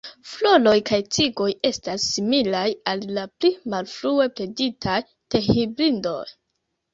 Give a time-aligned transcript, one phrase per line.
[0.27, 2.63] Floroj kaj tigoj estas similaj
[2.93, 4.97] al la pli malfrue breditaj
[5.37, 6.19] te-hibridoj.